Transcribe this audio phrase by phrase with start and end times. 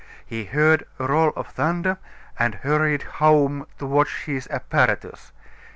[0.25, 1.99] He heard a roll of thunder
[2.39, 5.31] and hurried home to watch his apparatus.